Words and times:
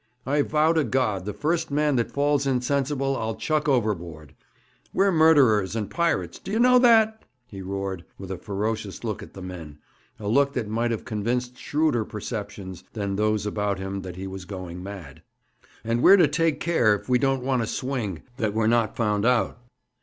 I 0.25 0.41
vow 0.41 0.73
to 0.73 0.83
God 0.83 1.25
the 1.25 1.31
first 1.33 1.69
man 1.69 1.95
that 1.97 2.09
falls 2.11 2.47
insensible 2.47 3.15
I'll 3.15 3.35
chuck 3.35 3.69
overboard. 3.69 4.33
We're 4.95 5.11
murderers 5.11 5.75
and 5.75 5.91
pirates 5.91 6.39
d'ye 6.39 6.57
know 6.57 6.79
that?' 6.79 7.23
he 7.45 7.61
roared, 7.61 8.03
with 8.17 8.31
a 8.31 8.37
ferocious 8.39 9.03
look 9.03 9.21
at 9.21 9.33
the 9.35 9.43
men 9.43 9.77
a 10.19 10.27
look 10.27 10.53
that 10.53 10.67
might 10.67 10.89
have 10.89 11.05
convinced 11.05 11.55
shrewder 11.55 12.03
perceptions 12.03 12.83
than 12.93 13.15
those 13.15 13.45
about 13.45 13.77
him 13.77 14.01
that 14.01 14.15
he 14.15 14.25
was 14.25 14.45
going 14.45 14.81
mad 14.81 15.21
'and 15.83 16.01
we're 16.01 16.17
to 16.17 16.27
take 16.27 16.59
care, 16.59 16.95
if 16.95 17.07
we 17.07 17.19
don't 17.19 17.43
want 17.43 17.61
to 17.61 17.67
swing, 17.67 18.23
that 18.37 18.55
we're 18.55 18.65
not 18.65 18.97
found 18.97 19.23
out. 19.23 19.59